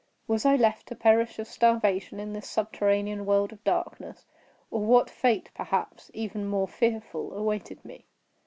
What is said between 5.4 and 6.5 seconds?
perhaps even